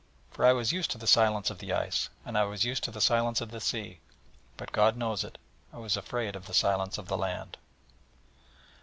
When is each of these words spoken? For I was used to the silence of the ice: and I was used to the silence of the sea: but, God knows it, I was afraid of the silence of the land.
For 0.31 0.47
I 0.47 0.51
was 0.53 0.71
used 0.71 0.89
to 0.89 0.97
the 0.97 1.05
silence 1.05 1.51
of 1.51 1.59
the 1.59 1.73
ice: 1.73 2.09
and 2.25 2.35
I 2.35 2.43
was 2.45 2.65
used 2.65 2.83
to 2.85 2.89
the 2.91 2.99
silence 3.01 3.39
of 3.39 3.51
the 3.51 3.61
sea: 3.61 3.99
but, 4.57 4.71
God 4.71 4.97
knows 4.97 5.23
it, 5.23 5.37
I 5.71 5.77
was 5.77 5.95
afraid 5.95 6.35
of 6.35 6.47
the 6.47 6.55
silence 6.55 6.97
of 6.97 7.07
the 7.07 7.19
land. 7.19 7.55